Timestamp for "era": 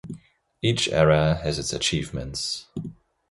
0.87-1.41